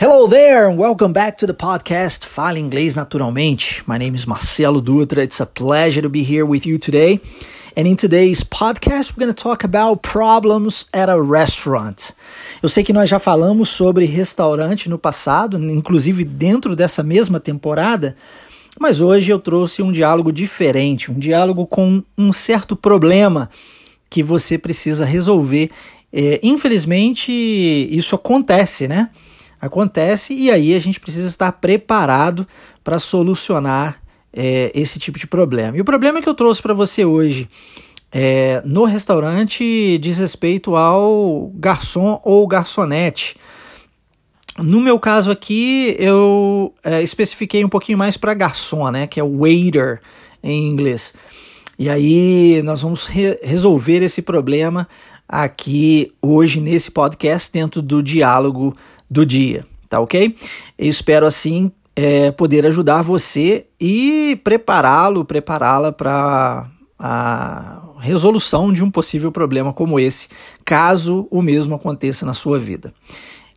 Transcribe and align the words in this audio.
Hello 0.00 0.26
there, 0.26 0.66
and 0.66 0.78
welcome 0.78 1.12
back 1.12 1.36
to 1.36 1.46
the 1.46 1.52
podcast 1.52 2.24
Fala 2.24 2.58
Inglês 2.58 2.94
Naturalmente. 2.94 3.82
My 3.86 3.98
name 3.98 4.14
is 4.14 4.24
Marcelo 4.24 4.80
Dutra. 4.80 5.22
It's 5.22 5.40
a 5.40 5.44
pleasure 5.44 6.00
to 6.00 6.08
be 6.08 6.22
here 6.22 6.46
with 6.46 6.64
you 6.64 6.78
today. 6.78 7.20
And 7.76 7.86
in 7.86 7.96
today's 7.96 8.42
podcast, 8.42 9.12
we're 9.12 9.26
going 9.26 9.34
to 9.34 9.42
talk 9.42 9.62
about 9.62 10.02
problems 10.02 10.86
at 10.94 11.10
a 11.10 11.20
restaurant. 11.20 12.14
Eu 12.62 12.70
sei 12.70 12.82
que 12.82 12.94
nós 12.94 13.10
já 13.10 13.18
falamos 13.18 13.68
sobre 13.68 14.06
restaurante 14.06 14.88
no 14.88 14.98
passado, 14.98 15.58
inclusive 15.58 16.24
dentro 16.24 16.74
dessa 16.74 17.02
mesma 17.02 17.38
temporada, 17.38 18.16
mas 18.78 19.02
hoje 19.02 19.30
eu 19.30 19.38
trouxe 19.38 19.82
um 19.82 19.92
diálogo 19.92 20.32
diferente, 20.32 21.10
um 21.10 21.18
diálogo 21.18 21.66
com 21.66 22.02
um 22.16 22.32
certo 22.32 22.74
problema 22.74 23.50
que 24.08 24.22
você 24.22 24.56
precisa 24.56 25.04
resolver. 25.04 25.70
É, 26.10 26.40
infelizmente, 26.42 27.30
isso 27.30 28.14
acontece, 28.14 28.88
né? 28.88 29.10
Acontece 29.60 30.32
e 30.32 30.50
aí 30.50 30.74
a 30.74 30.78
gente 30.78 30.98
precisa 30.98 31.28
estar 31.28 31.52
preparado 31.52 32.46
para 32.82 32.98
solucionar 32.98 34.00
é, 34.32 34.72
esse 34.74 34.98
tipo 34.98 35.18
de 35.18 35.26
problema. 35.26 35.76
E 35.76 35.80
o 35.80 35.84
problema 35.84 36.22
que 36.22 36.28
eu 36.28 36.34
trouxe 36.34 36.62
para 36.62 36.72
você 36.72 37.04
hoje 37.04 37.48
é, 38.12 38.60
no 38.64 38.84
restaurante 38.84 39.98
diz 39.98 40.18
respeito 40.18 40.74
ao 40.74 41.50
garçom 41.54 42.20
ou 42.24 42.46
garçonete. 42.46 43.36
No 44.58 44.80
meu 44.80 44.98
caso 44.98 45.30
aqui, 45.30 45.94
eu 45.98 46.74
é, 46.82 47.02
especifiquei 47.02 47.64
um 47.64 47.68
pouquinho 47.68 47.96
mais 47.96 48.16
para 48.16 48.34
garçom, 48.34 48.90
né, 48.90 49.06
que 49.06 49.20
é 49.20 49.22
waiter 49.22 50.00
em 50.42 50.68
inglês. 50.68 51.14
E 51.78 51.88
aí 51.88 52.60
nós 52.62 52.82
vamos 52.82 53.06
re 53.06 53.38
resolver 53.42 54.02
esse 54.02 54.20
problema 54.20 54.88
aqui 55.28 56.12
hoje 56.20 56.60
nesse 56.60 56.90
podcast 56.90 57.50
dentro 57.52 57.80
do 57.80 58.02
diálogo 58.02 58.74
do 59.10 59.26
dia, 59.26 59.66
tá 59.88 59.98
ok? 59.98 60.36
Eu 60.78 60.88
espero 60.88 61.26
assim 61.26 61.72
é, 61.96 62.30
poder 62.30 62.64
ajudar 62.66 63.02
você 63.02 63.66
e 63.78 64.40
prepará-lo, 64.44 65.24
prepará-la 65.24 65.90
para 65.92 66.70
a 66.98 67.82
resolução 67.98 68.72
de 68.72 68.84
um 68.84 68.90
possível 68.90 69.32
problema 69.32 69.72
como 69.72 69.98
esse, 69.98 70.28
caso 70.64 71.26
o 71.30 71.42
mesmo 71.42 71.74
aconteça 71.74 72.24
na 72.24 72.34
sua 72.34 72.58
vida. 72.58 72.92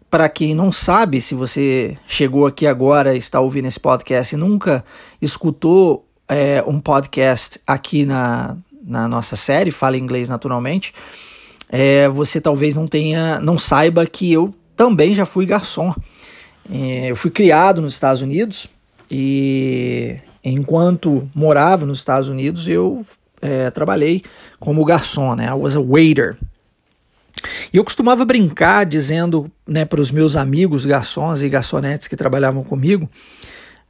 Para 0.10 0.30
quem 0.30 0.54
não 0.54 0.72
sabe, 0.72 1.20
se 1.22 1.34
você 1.34 1.98
chegou 2.08 2.46
aqui 2.46 2.68
agora, 2.68 3.16
está 3.16 3.40
ouvindo 3.40 3.68
esse 3.68 3.80
podcast 3.80 4.36
e 4.36 4.38
nunca 4.38 4.84
escutou 5.22 6.08
é, 6.28 6.64
um 6.68 6.80
podcast 6.80 7.60
aqui 7.66 8.06
na, 8.06 8.56
na 8.86 9.08
nossa 9.08 9.36
série, 9.36 9.72
Fala 9.72 9.98
Inglês 9.98 10.30
Naturalmente, 10.30 10.94
é, 11.68 12.08
você 12.08 12.40
talvez 12.40 12.76
não 12.76 12.86
tenha, 12.86 13.40
não 13.40 13.58
saiba 13.58 14.06
que 14.06 14.32
eu 14.32 14.54
também 14.76 15.14
já 15.14 15.26
fui 15.26 15.46
garçom. 15.46 15.94
É, 16.72 17.12
eu 17.12 17.16
fui 17.16 17.32
criado 17.32 17.82
nos 17.82 17.94
Estados 17.94 18.22
Unidos 18.22 18.68
e 19.12 20.18
enquanto 20.44 21.30
morava 21.36 21.86
nos 21.86 22.00
Estados 22.00 22.30
Unidos 22.30 22.68
eu 22.68 23.06
é, 23.42 23.70
trabalhei 23.70 24.24
como 24.60 24.86
garçom, 24.86 25.36
né? 25.36 25.48
I 25.48 25.54
was 25.54 25.76
a 25.76 25.82
waiter. 25.82 26.38
E 27.74 27.78
eu 27.78 27.84
costumava 27.84 28.24
brincar 28.24 28.86
dizendo 28.86 29.52
né, 29.68 29.84
para 29.84 30.00
os 30.00 30.12
meus 30.12 30.36
amigos 30.36 30.86
garçons 30.86 31.42
e 31.42 31.50
garçonetes 31.50 32.08
que 32.08 32.16
trabalhavam 32.16 32.64
comigo, 32.64 33.10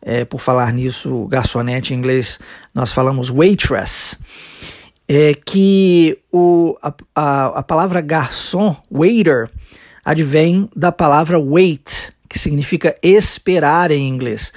é, 0.02 0.26
por 0.26 0.40
falar 0.40 0.74
nisso, 0.74 1.28
garçonete 1.28 1.94
em 1.94 1.98
inglês, 1.98 2.40
nós 2.74 2.92
falamos 2.92 3.30
waitress, 3.30 4.18
é 5.08 5.34
que 5.34 6.18
o, 6.32 6.78
a, 6.82 6.94
a, 7.16 7.46
a 7.60 7.64
palavra 7.64 8.02
garçom, 8.02 8.76
waiter, 8.92 9.50
advém 10.04 10.70
da 10.76 10.92
palavra 10.92 11.40
wait, 11.40 12.12
que 12.28 12.40
significa 12.40 12.96
esperar 13.02 13.92
em 13.92 14.08
inglês. 14.08 14.52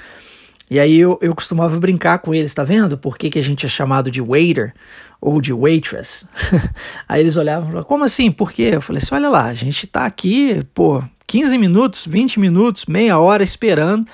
E 0.69 0.79
aí 0.79 0.99
eu, 0.99 1.17
eu 1.21 1.33
costumava 1.33 1.79
brincar 1.79 2.19
com 2.19 2.33
eles, 2.33 2.53
tá 2.53 2.63
vendo? 2.63 2.97
Por 2.97 3.17
que, 3.17 3.29
que 3.29 3.39
a 3.39 3.43
gente 3.43 3.65
é 3.65 3.69
chamado 3.69 4.11
de 4.11 4.21
waiter 4.21 4.73
ou 5.21 5.39
de 5.39 5.53
waitress? 5.53 6.25
aí 7.07 7.21
eles 7.21 7.37
olhavam 7.37 7.63
e 7.63 7.71
falavam, 7.71 7.87
como 7.87 8.03
assim? 8.03 8.29
Por 8.31 8.51
quê? 8.51 8.71
Eu 8.73 8.81
falei 8.81 9.01
assim, 9.01 9.15
olha 9.15 9.29
lá, 9.29 9.45
a 9.45 9.53
gente 9.53 9.87
tá 9.87 10.05
aqui, 10.05 10.61
pô, 10.73 11.01
15 11.25 11.57
minutos, 11.57 12.05
20 12.05 12.39
minutos, 12.39 12.85
meia 12.85 13.17
hora 13.17 13.43
esperando 13.43 14.05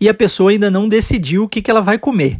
e 0.00 0.08
a 0.08 0.14
pessoa 0.14 0.50
ainda 0.50 0.70
não 0.70 0.88
decidiu 0.88 1.44
o 1.44 1.48
que, 1.48 1.60
que 1.60 1.70
ela 1.70 1.82
vai 1.82 1.98
comer. 1.98 2.38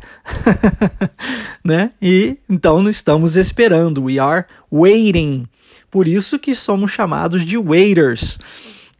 né? 1.63 1.91
E 2.01 2.39
então 2.49 2.89
estamos 2.89 3.37
esperando. 3.37 4.05
We 4.05 4.19
are 4.19 4.47
waiting. 4.73 5.47
Por 5.91 6.07
isso 6.07 6.39
que 6.39 6.55
somos 6.55 6.91
chamados 6.91 7.45
de 7.45 7.59
waiters. 7.59 8.39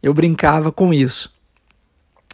Eu 0.01 0.13
brincava 0.13 0.71
com 0.71 0.93
isso. 0.93 1.31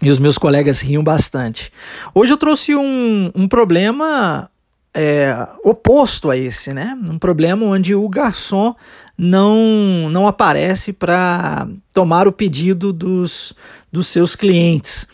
E 0.01 0.09
os 0.09 0.19
meus 0.19 0.37
colegas 0.37 0.81
riam 0.81 1.03
bastante. 1.03 1.71
Hoje 2.13 2.31
eu 2.31 2.37
trouxe 2.37 2.75
um, 2.75 3.31
um 3.35 3.47
problema 3.47 4.49
é, 4.93 5.47
oposto 5.63 6.29
a 6.29 6.37
esse, 6.37 6.73
né? 6.73 6.97
Um 7.09 7.19
problema 7.19 7.65
onde 7.65 7.93
o 7.93 8.07
garçom 8.07 8.75
não, 9.17 10.09
não 10.09 10.27
aparece 10.27 10.93
para 10.93 11.67
tomar 11.93 12.27
o 12.27 12.31
pedido 12.31 12.93
dos, 12.93 13.53
dos 13.91 14.07
seus 14.07 14.35
clientes. 14.35 15.07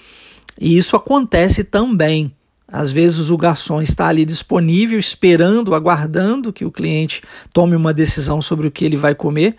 E 0.60 0.78
isso 0.78 0.96
acontece 0.96 1.64
também. 1.64 2.34
Às 2.74 2.92
vezes 2.92 3.30
o 3.30 3.38
garçom 3.38 3.84
está 3.84 4.08
ali 4.08 4.26
disponível, 4.26 4.98
esperando, 4.98 5.76
aguardando 5.76 6.52
que 6.52 6.66
o 6.66 6.72
cliente 6.72 7.22
tome 7.54 7.76
uma 7.76 7.94
decisão 7.94 8.42
sobre 8.42 8.66
o 8.66 8.72
que 8.72 8.84
ele 8.84 8.98
vai 8.98 9.14
comer, 9.14 9.56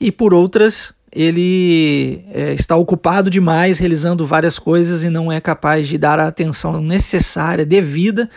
e 0.00 0.10
por 0.10 0.34
outras 0.34 0.92
ele 1.12 2.24
é, 2.32 2.52
está 2.52 2.74
ocupado 2.74 3.30
demais 3.30 3.78
realizando 3.78 4.26
várias 4.26 4.58
coisas 4.58 5.04
e 5.04 5.10
não 5.10 5.30
é 5.30 5.40
capaz 5.40 5.86
de 5.86 5.96
dar 5.96 6.18
a 6.18 6.26
atenção 6.26 6.82
necessária, 6.82 7.64
devida 7.64 8.28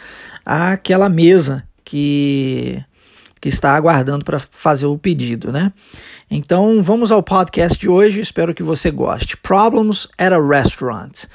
àquela 0.46 1.10
mesa 1.10 1.64
que, 1.84 2.80
que 3.44 3.50
está 3.50 3.76
aguardando 3.76 4.24
para 4.24 4.40
fazer 4.40 4.86
o 4.86 4.98
pedido, 4.98 5.52
né? 5.52 5.74
Então 6.32 6.82
vamos 6.82 7.12
ao 7.12 7.22
podcast 7.22 7.78
de 7.78 7.90
hoje, 7.90 8.22
espero 8.22 8.54
que 8.54 8.64
você 8.64 8.90
goste. 8.90 9.36
Problems 9.36 10.08
at 10.18 10.32
a 10.32 10.40
Restaurant. 10.40 11.26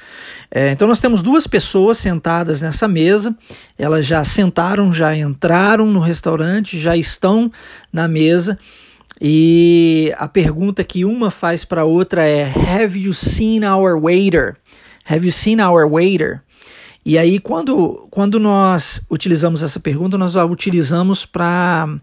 É, 0.49 0.71
então 0.71 0.87
nós 0.87 0.99
temos 0.99 1.21
duas 1.21 1.45
pessoas 1.45 1.99
sentadas 1.99 2.63
nessa 2.63 2.87
mesa, 2.87 3.37
elas 3.77 4.07
já 4.07 4.23
sentaram, 4.23 4.91
já 4.91 5.15
entraram 5.15 5.85
no 5.85 5.99
restaurante, 5.99 6.79
já 6.79 6.97
estão 6.97 7.51
na 7.93 8.07
mesa 8.07 8.57
e 9.21 10.11
a 10.17 10.27
pergunta 10.27 10.83
que 10.83 11.05
uma 11.05 11.29
faz 11.29 11.63
para 11.63 11.85
outra 11.85 12.25
é: 12.25 12.51
Have 12.73 12.99
you 12.99 13.13
seen 13.13 13.63
our 13.63 14.01
waiter? 14.01 14.57
Have 15.07 15.23
you 15.23 15.31
seen 15.31 15.61
our 15.61 15.87
waiter? 15.87 16.41
E 17.05 17.17
aí, 17.17 17.39
quando, 17.39 18.07
quando 18.11 18.39
nós 18.39 19.01
utilizamos 19.09 19.63
essa 19.63 19.79
pergunta, 19.79 20.17
nós 20.17 20.35
a 20.35 20.45
utilizamos 20.45 21.25
para 21.25 21.99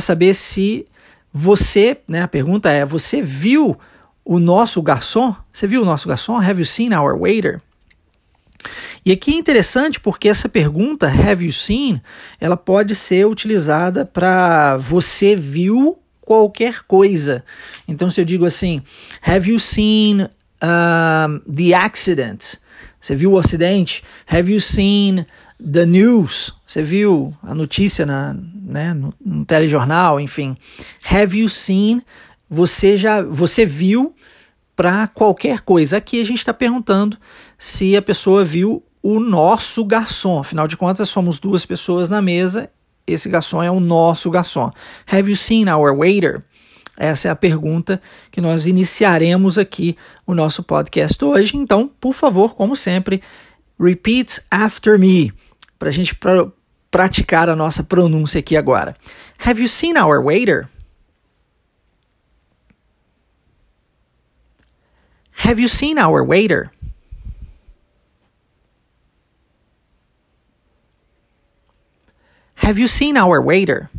saber 0.00 0.34
se 0.34 0.86
você, 1.32 1.98
né? 2.06 2.22
A 2.22 2.28
pergunta 2.28 2.70
é: 2.70 2.84
Você 2.84 3.22
viu 3.22 3.76
o 4.24 4.38
nosso 4.38 4.80
garçom? 4.82 5.34
Você 5.50 5.66
viu 5.66 5.82
o 5.82 5.84
nosso 5.84 6.08
garçom? 6.08 6.36
Have 6.36 6.60
you 6.60 6.66
seen 6.66 6.94
our 6.94 7.18
waiter? 7.18 7.60
E 9.04 9.12
aqui 9.12 9.32
é 9.32 9.38
interessante 9.38 10.00
porque 10.00 10.28
essa 10.28 10.48
pergunta, 10.48 11.06
have 11.06 11.44
you 11.44 11.52
seen, 11.52 12.02
ela 12.40 12.56
pode 12.56 12.94
ser 12.94 13.24
utilizada 13.24 14.04
para 14.04 14.76
você 14.76 15.36
viu 15.36 15.96
qualquer 16.20 16.82
coisa. 16.82 17.44
Então, 17.86 18.10
se 18.10 18.20
eu 18.20 18.24
digo 18.24 18.44
assim, 18.44 18.82
Have 19.24 19.48
you 19.48 19.60
seen 19.60 20.22
um, 20.22 21.38
the 21.48 21.72
accident? 21.72 22.56
Você 23.06 23.14
viu 23.14 23.30
o 23.30 23.38
acidente? 23.38 24.02
Have 24.26 24.52
you 24.52 24.60
seen 24.60 25.24
the 25.62 25.86
news? 25.86 26.52
Você 26.66 26.82
viu 26.82 27.32
a 27.40 27.54
notícia 27.54 28.04
na, 28.04 28.34
né, 28.34 28.92
no, 28.94 29.14
no 29.24 29.44
telejornal? 29.44 30.18
Enfim, 30.18 30.56
have 31.08 31.38
you 31.38 31.48
seen? 31.48 32.02
Você 32.50 32.96
já 32.96 33.22
você 33.22 33.64
viu 33.64 34.12
para 34.74 35.06
qualquer 35.06 35.60
coisa. 35.60 35.98
Aqui 35.98 36.20
a 36.20 36.24
gente 36.24 36.38
está 36.38 36.52
perguntando 36.52 37.16
se 37.56 37.96
a 37.96 38.02
pessoa 38.02 38.42
viu 38.42 38.82
o 39.00 39.20
nosso 39.20 39.84
garçom. 39.84 40.40
Afinal 40.40 40.66
de 40.66 40.76
contas, 40.76 41.08
somos 41.08 41.38
duas 41.38 41.64
pessoas 41.64 42.10
na 42.10 42.20
mesa 42.20 42.68
esse 43.06 43.28
garçom 43.28 43.62
é 43.62 43.70
o 43.70 43.78
nosso 43.78 44.28
garçom. 44.30 44.70
Have 45.06 45.30
you 45.30 45.36
seen 45.36 45.68
our 45.68 45.96
waiter? 45.96 46.42
Essa 46.96 47.28
é 47.28 47.30
a 47.30 47.36
pergunta 47.36 48.00
que 48.30 48.40
nós 48.40 48.66
iniciaremos 48.66 49.58
aqui 49.58 49.96
o 50.26 50.34
nosso 50.34 50.62
podcast 50.62 51.22
hoje. 51.24 51.56
Então, 51.56 51.90
por 52.00 52.14
favor, 52.14 52.54
como 52.54 52.74
sempre, 52.74 53.22
repeat 53.78 54.40
after 54.50 54.98
me, 54.98 55.32
para 55.78 55.90
a 55.90 55.92
gente 55.92 56.14
pr 56.14 56.50
praticar 56.90 57.50
a 57.50 57.56
nossa 57.56 57.82
pronúncia 57.82 58.38
aqui 58.38 58.56
agora. 58.56 58.96
Have 59.44 59.60
you 59.60 59.68
seen 59.68 59.98
our 59.98 60.24
waiter? 60.24 60.66
Have 65.44 65.60
you 65.60 65.68
seen 65.68 65.98
our 65.98 66.24
waiter? 66.26 66.70
Have 72.56 72.80
you 72.80 72.88
seen 72.88 73.18
our 73.18 73.42
waiter? 73.42 73.90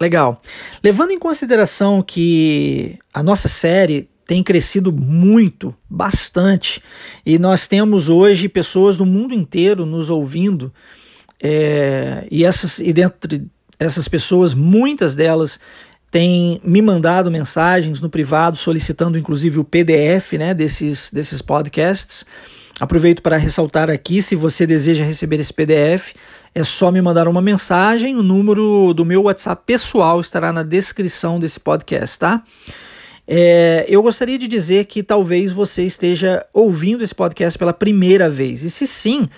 Legal. 0.00 0.40
Levando 0.82 1.10
em 1.10 1.18
consideração 1.18 2.02
que 2.02 2.98
a 3.12 3.22
nossa 3.22 3.48
série 3.48 4.08
tem 4.26 4.42
crescido 4.42 4.92
muito, 4.92 5.74
bastante, 5.88 6.82
e 7.24 7.38
nós 7.38 7.66
temos 7.66 8.08
hoje 8.08 8.48
pessoas 8.48 8.96
do 8.96 9.06
mundo 9.06 9.32
inteiro 9.32 9.86
nos 9.86 10.10
ouvindo, 10.10 10.72
é, 11.42 12.26
e, 12.30 12.44
essas, 12.44 12.78
e 12.78 12.92
dentre 12.92 13.46
essas 13.78 14.06
pessoas, 14.06 14.54
muitas 14.54 15.16
delas 15.16 15.58
têm 16.10 16.60
me 16.64 16.82
mandado 16.82 17.30
mensagens 17.30 18.00
no 18.00 18.08
privado 18.08 18.56
solicitando 18.56 19.18
inclusive 19.18 19.58
o 19.58 19.64
PDF 19.64 20.32
né, 20.38 20.54
desses, 20.54 21.10
desses 21.12 21.42
podcasts. 21.42 22.24
Aproveito 22.80 23.22
para 23.22 23.36
ressaltar 23.36 23.90
aqui, 23.90 24.22
se 24.22 24.36
você 24.36 24.64
deseja 24.64 25.04
receber 25.04 25.40
esse 25.40 25.52
PDF, 25.52 26.14
é 26.54 26.62
só 26.62 26.92
me 26.92 27.02
mandar 27.02 27.26
uma 27.26 27.42
mensagem, 27.42 28.16
o 28.16 28.22
número 28.22 28.94
do 28.94 29.04
meu 29.04 29.22
WhatsApp 29.24 29.62
pessoal 29.66 30.20
estará 30.20 30.52
na 30.52 30.62
descrição 30.62 31.40
desse 31.40 31.58
podcast, 31.58 32.18
tá? 32.18 32.42
É, 33.26 33.84
eu 33.88 34.02
gostaria 34.02 34.38
de 34.38 34.46
dizer 34.46 34.86
que 34.86 35.02
talvez 35.02 35.52
você 35.52 35.82
esteja 35.82 36.46
ouvindo 36.54 37.02
esse 37.02 37.14
podcast 37.14 37.58
pela 37.58 37.72
primeira 37.72 38.30
vez. 38.30 38.62
E 38.62 38.70
se 38.70 38.86
sim, 38.86 39.28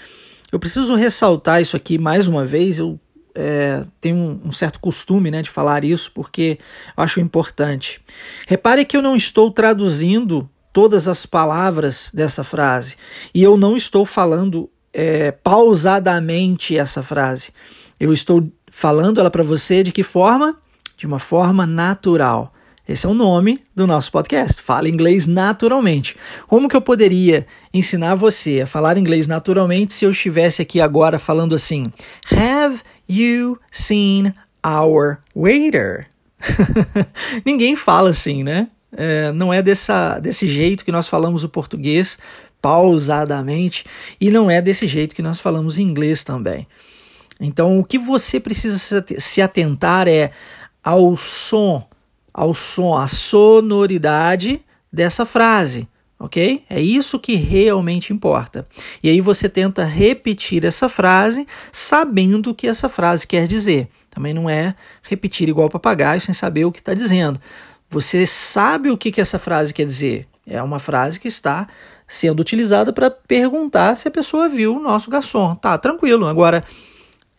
eu 0.53 0.59
preciso 0.59 0.95
ressaltar 0.95 1.61
isso 1.61 1.77
aqui 1.77 1.99
mais 1.99 2.29
uma 2.29 2.45
vez. 2.45 2.79
Eu 2.79 3.01
é, 3.35 3.83
tenho 4.01 4.17
um, 4.17 4.41
um, 4.45 4.53
certo 4.53 4.79
costume 4.79 5.31
né, 5.31 5.43
de 5.43 5.51
falar 5.51 5.83
isso 5.83 6.13
porque 6.15 6.59
acho 6.97 7.21
importante. 7.21 8.01
Repare 8.47 8.85
que 8.85 8.97
eu 8.97 9.03
não 9.03 9.17
estou 9.17 9.51
traduzindo 9.51 10.49
todas 10.73 11.09
as 11.09 11.27
palavras 11.27 12.11
dessa 12.13 12.45
frase. 12.45 12.97
E 13.35 13.43
eu 13.43 13.57
não 13.57 13.77
estou 13.77 14.05
falando 14.05 14.71
é, 14.93 15.31
pausadamente 15.31 16.77
essa 16.77 17.03
frase. 17.03 17.51
Eu 17.99 18.13
estou 18.13 18.51
falando 18.71 19.21
ela 19.21 19.31
para 19.31 19.43
você 19.43 19.83
de 19.83 19.93
que 19.93 20.03
forma? 20.03 20.57
De 20.97 21.07
uma 21.07 21.19
forma 21.19 21.67
natural. 21.67 22.53
Esse 22.89 23.07
é 23.07 23.09
o 23.09 23.15
nome 23.15 23.63
do 23.75 23.87
nosso 23.87 24.11
podcast. 24.11 24.61
Fala 24.61 24.89
inglês 24.89 25.27
naturalmente. 25.27 26.17
Como 26.49 26.69
que 26.69 26.75
eu 26.75 26.83
poderia 26.83 27.47
ensinar 27.73 28.17
você 28.17 28.63
a 28.63 28.67
falar 28.67 28.99
inglês 28.99 29.29
naturalmente 29.29 29.95
se 29.95 30.05
eu 30.05 30.11
estivesse 30.11 30.61
aqui 30.61 30.81
agora 30.81 31.17
falando 31.17 31.55
assim: 31.55 31.93
Have 32.33 32.81
you 33.09 33.61
seen 33.71 34.35
our 34.67 35.19
waiter? 35.37 36.05
Ninguém 37.47 37.77
fala 37.77 38.11
assim, 38.11 38.43
né? 38.43 38.67
É, 38.93 39.33
não 39.33 39.53
é 39.53 39.63
dessa, 39.63 40.19
desse 40.19 40.49
jeito 40.49 40.85
que 40.85 40.93
nós 40.93 41.07
falamos 41.09 41.45
o 41.45 41.49
português 41.49 42.19
pausadamente 42.61 43.85
e 44.21 44.31
não 44.31 44.51
é 44.51 44.61
desse 44.61 44.87
jeito 44.87 45.15
que 45.15 45.23
nós 45.23 45.41
falamos 45.41 45.79
inglês 45.79 46.23
também. 46.25 46.67
Então, 47.41 47.79
o 47.79 47.85
que 47.85 47.99
você 47.99 48.39
precisa 48.39 49.05
se 49.19 49.41
atentar 49.41 50.07
é 50.07 50.31
ao 50.85 51.17
som, 51.17 51.89
ao 52.35 52.55
som, 52.55 52.95
à 52.95 53.09
sonoridade 53.09 54.61
dessa 54.93 55.25
frase, 55.25 55.89
ok? 56.19 56.63
É 56.69 56.81
isso 56.81 57.19
que 57.19 57.37
realmente 57.37 58.13
importa. 58.13 58.67
E 59.03 59.09
aí 59.09 59.21
você 59.23 59.49
tenta 59.49 59.85
repetir 59.85 60.65
essa 60.67 60.89
frase 60.89 61.47
sabendo 61.73 62.51
o 62.51 62.55
que 62.55 62.67
essa 62.67 62.89
frase 62.89 63.27
quer 63.27 63.47
dizer. 63.47 63.89
Também 64.11 64.35
não 64.35 64.51
é 64.51 64.75
repetir 65.03 65.49
igual 65.49 65.71
papagaio 65.71 66.21
sem 66.21 66.35
saber 66.35 66.67
o 66.67 66.73
que 66.73 66.81
está 66.81 66.93
dizendo. 66.93 67.41
Você 67.91 68.25
sabe 68.25 68.89
o 68.91 68.97
que, 68.97 69.11
que 69.11 69.21
essa 69.21 69.39
frase 69.39 69.75
quer 69.75 69.85
dizer. 69.85 70.29
É 70.47 70.63
uma 70.63 70.79
frase 70.79 71.19
que 71.19 71.29
está 71.29 71.67
sendo 72.07 72.41
utilizada 72.41 72.93
para 72.93 73.11
perguntar 73.11 73.97
se 73.97 74.07
a 74.07 74.11
pessoa 74.11 74.49
viu 74.49 74.77
o 74.77 74.81
nosso 74.81 75.11
garçom. 75.11 75.55
Tá, 75.57 75.77
tranquilo. 75.77 76.27
Agora, 76.27 76.65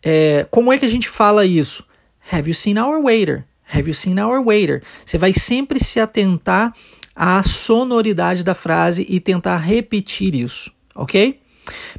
é, 0.02 0.46
como 0.50 0.72
é 0.72 0.78
que 0.78 0.84
a 0.84 0.88
gente 0.88 1.08
fala 1.08 1.46
isso? 1.46 1.84
Have 2.30 2.48
you 2.48 2.54
seen 2.54 2.78
our 2.78 3.02
waiter? 3.02 3.44
Have 3.72 3.88
you 3.88 3.94
seen 3.94 4.20
our 4.20 4.44
waiter? 4.44 4.82
Você 5.04 5.16
vai 5.16 5.32
sempre 5.32 5.82
se 5.82 5.98
atentar 5.98 6.74
à 7.16 7.42
sonoridade 7.42 8.44
da 8.44 8.54
frase 8.54 9.06
e 9.08 9.20
tentar 9.20 9.56
repetir 9.56 10.34
isso, 10.34 10.70
ok? 10.94 11.40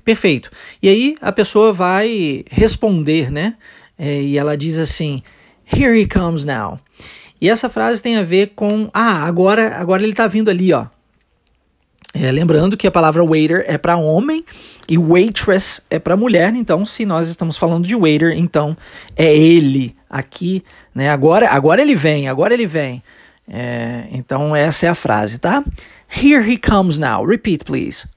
Perfeito. 0.04 0.52
E 0.82 0.90
aí 0.90 1.16
a 1.22 1.32
pessoa 1.32 1.74
vai 1.74 2.46
responder, 2.50 3.32
né? 3.32 3.56
É, 3.98 4.22
e 4.22 4.38
ela 4.38 4.58
diz 4.58 4.78
assim: 4.78 5.24
Here 5.72 6.00
he 6.00 6.08
comes 6.08 6.46
now. 6.46 6.80
E 7.44 7.50
essa 7.50 7.70
frase 7.70 8.02
tem 8.02 8.16
a 8.16 8.24
ver 8.24 8.54
com 8.56 8.90
ah, 8.94 9.26
agora, 9.26 9.76
agora 9.76 10.02
ele 10.02 10.14
está 10.14 10.28
vindo 10.28 10.50
ali, 10.50 10.72
ó. 10.72 10.86
É, 12.14 12.32
lembrando 12.32 12.78
que 12.78 12.88
a 12.88 12.92
palavra 12.92 13.22
waiter 13.22 13.66
é 13.68 13.78
para 13.78 13.98
homem 13.98 14.46
e 14.88 14.98
waitress 14.98 15.82
é 15.90 16.00
para 16.00 16.16
mulher, 16.16 16.56
então 16.56 16.86
se 16.86 17.06
nós 17.06 17.28
estamos 17.28 17.58
falando 17.58 17.86
de 17.86 17.98
waiter, 17.98 18.32
então 18.32 18.78
é 19.14 19.36
ele 19.36 19.94
aqui, 20.10 20.64
né? 20.96 21.10
Agora, 21.10 21.50
agora 21.50 21.82
ele 21.82 21.96
vem, 21.96 22.30
agora 22.30 22.54
ele 22.54 22.66
vem. 22.66 23.04
É, 23.46 24.08
então 24.12 24.56
essa 24.56 24.86
é 24.86 24.90
a 24.90 24.96
frase, 24.96 25.38
tá? 25.38 25.66
Here 26.16 26.50
he 26.50 26.58
comes 26.58 26.98
now. 26.98 27.26
Repeat, 27.26 27.66
please. 27.66 28.08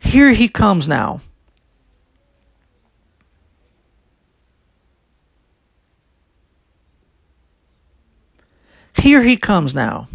Here 0.00 0.32
he 0.32 0.48
comes 0.48 0.86
now. 0.86 1.20
Here 8.96 9.26
he 9.26 9.36
comes 9.36 9.74
now. 9.74 10.08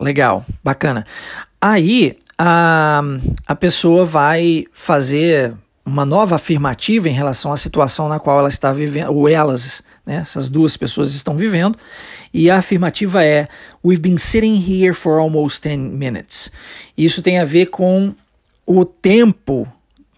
Legal, 0.00 0.44
bacana. 0.62 1.04
Aí 1.60 2.18
a, 2.38 3.02
a 3.46 3.54
pessoa 3.56 4.04
vai 4.04 4.64
fazer 4.72 5.54
uma 5.84 6.04
nova 6.04 6.36
afirmativa 6.36 7.08
em 7.08 7.12
relação 7.12 7.52
à 7.52 7.56
situação 7.56 8.08
na 8.08 8.20
qual 8.20 8.38
ela 8.38 8.48
está 8.48 8.72
vivendo, 8.72 9.12
ou 9.12 9.28
elas, 9.28 9.82
né, 10.06 10.16
essas 10.16 10.48
duas 10.48 10.76
pessoas 10.76 11.14
estão 11.14 11.36
vivendo, 11.36 11.76
e 12.32 12.50
a 12.50 12.58
afirmativa 12.58 13.24
é: 13.24 13.48
We've 13.84 14.00
been 14.00 14.18
sitting 14.18 14.54
here 14.56 14.94
for 14.94 15.18
almost 15.18 15.62
10 15.62 15.78
minutes. 15.92 16.52
Isso 16.96 17.22
tem 17.22 17.40
a 17.40 17.44
ver 17.44 17.66
com 17.66 18.14
o 18.64 18.84
tempo 18.84 19.66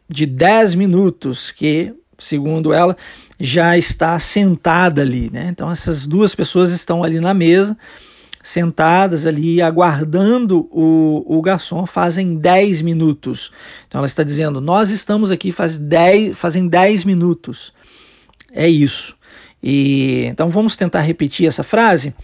de 0.09 0.27
10 0.27 0.75
minutos 0.75 1.51
que 1.53 1.95
segundo 2.21 2.73
ela, 2.73 2.97
já 3.39 3.77
está 3.77 4.19
sentada 4.19 5.03
ali. 5.03 5.31
Né? 5.33 5.49
Então, 5.51 5.71
essas 5.71 6.07
duas 6.07 6.35
pessoas 6.35 6.71
estão 6.71 7.03
ali 7.03 7.19
na 7.19 7.35
mesa, 7.35 7.77
sentadas 8.43 9.27
ali, 9.27 9.61
aguardando 9.61 10.69
o, 10.71 11.25
o 11.27 11.43
garçom, 11.43 11.87
fazem 11.87 12.37
10 12.37 12.83
minutos. 12.83 13.51
Então, 13.89 13.99
ela 13.99 14.07
está 14.07 14.23
dizendo: 14.23 14.61
Nós 14.61 14.91
estamos 14.91 15.31
aqui 15.31 15.51
faz 15.51 15.79
10, 15.79 16.37
fazem 16.37 16.69
10 16.69 17.05
minutos. 17.05 17.73
É 18.53 18.69
isso. 18.69 19.19
E 19.63 20.25
então 20.27 20.49
vamos 20.49 20.77
tentar 20.77 21.01
repetir 21.01 21.47
essa 21.47 21.63
frase. 21.63 22.15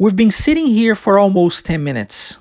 We've 0.00 0.14
been 0.14 0.30
sitting 0.30 0.66
here 0.78 0.94
for 0.94 1.18
almost 1.18 1.66
10 1.66 1.80
minutes. 1.80 2.38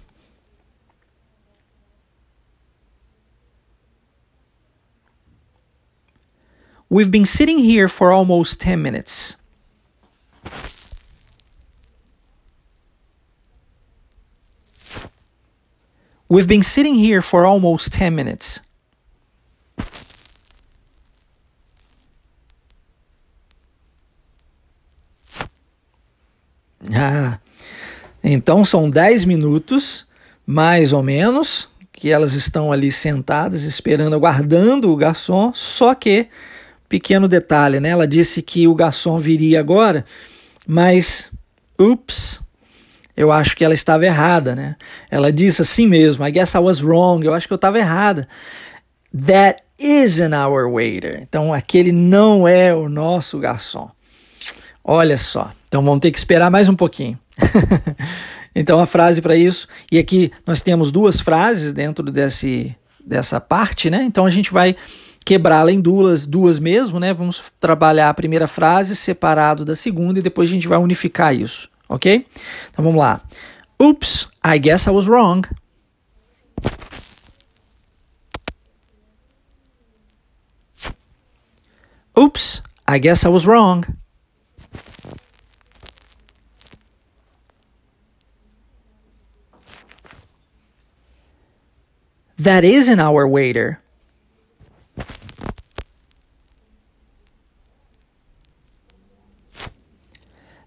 We've 6.90 7.12
been 7.12 7.26
sitting 7.26 7.60
here 7.60 7.90
for 7.90 8.14
almost 8.14 8.62
10 8.62 8.82
minutes. 8.82 9.36
We've 16.30 16.48
been 16.48 16.64
sitting 16.64 16.96
here 16.96 17.22
for 17.22 17.46
almost 17.46 17.92
10 17.94 18.16
minutes. 18.16 18.62
Ah, 27.00 27.40
então 28.24 28.64
são 28.64 28.90
10 28.90 29.26
minutos, 29.26 30.08
mais 30.46 30.94
ou 30.94 31.04
menos, 31.04 31.68
que 31.92 32.10
elas 32.10 32.34
estão 32.34 32.72
ali 32.72 32.92
sentadas, 32.92 33.64
esperando, 33.64 34.16
aguardando 34.16 34.92
o 34.92 34.96
garçom, 34.96 35.52
só 35.54 35.94
que 35.94 36.30
Pequeno 36.90 37.28
detalhe, 37.28 37.80
né? 37.80 37.90
Ela 37.90 38.08
disse 38.08 38.42
que 38.42 38.68
o 38.68 38.76
garçom 38.76 39.20
viria 39.20 39.60
agora, 39.60 40.06
mas 40.66 41.32
ups, 41.80 42.40
eu 43.16 43.32
acho 43.32 43.56
que 43.56 43.66
ela 43.66 43.74
estava 43.74 44.06
errada, 44.06 44.56
né? 44.56 44.76
Ela 45.10 45.32
disse 45.32 45.62
assim 45.62 45.88
mesmo, 45.88 46.26
I 46.26 46.32
guess 46.32 46.54
I 46.54 46.60
was 46.60 46.82
wrong, 46.82 47.26
eu 47.26 47.34
acho 47.34 47.48
que 47.48 47.54
eu 47.54 47.58
estava 47.58 47.80
errada. 47.80 48.28
That 49.26 49.64
isn't 49.80 50.36
our 50.36 50.72
waiter. 50.72 51.20
Então 51.22 51.54
aquele 51.54 51.92
não 51.92 52.48
é 52.48 52.74
o 52.74 52.88
nosso 52.88 53.40
garçom. 53.40 53.90
Olha 54.84 55.18
só. 55.18 55.52
Então 55.68 55.84
vamos 55.84 56.00
ter 56.00 56.12
que 56.12 56.18
esperar 56.18 56.50
mais 56.50 56.70
um 56.70 56.76
pouquinho. 56.76 57.20
então 58.56 58.80
a 58.80 58.86
frase 58.86 59.22
para 59.22 59.36
isso, 59.36 59.68
e 59.92 60.00
aqui 60.00 60.32
nós 60.46 60.62
temos 60.62 60.92
duas 60.92 61.20
frases 61.20 61.72
dentro 61.72 62.12
desse, 62.12 62.76
dessa 63.06 63.42
parte, 63.42 63.90
né? 63.90 64.04
Então 64.04 64.26
a 64.26 64.30
gente 64.30 64.52
vai 64.54 64.76
quebrá-la 65.28 65.74
em 65.74 65.82
duas, 65.82 66.26
duas 66.26 66.58
mesmo, 66.58 67.02
né? 67.02 67.14
Vamos 67.14 67.52
trabalhar 67.60 68.08
a 68.08 68.14
primeira 68.14 68.48
frase 68.48 68.96
separado 68.96 69.66
da 69.66 69.76
segunda 69.76 70.20
e 70.20 70.22
depois 70.22 70.48
a 70.48 70.54
gente 70.54 70.70
vai 70.70 70.78
unificar 70.78 71.36
isso, 71.36 71.70
ok? 71.90 72.26
Então 72.72 72.86
vamos 72.86 72.98
lá. 72.98 73.22
Oops, 73.78 74.30
I 74.42 74.58
guess 74.58 74.88
I 74.88 74.92
was 74.92 75.06
wrong. 75.06 75.46
Oops, 82.18 82.64
I 82.88 82.98
guess 82.98 83.26
I 83.26 83.28
was 83.28 83.46
wrong. 83.46 83.84
That 92.38 92.66
isn't 92.66 93.02
our 93.02 93.28
waiter. 93.28 93.82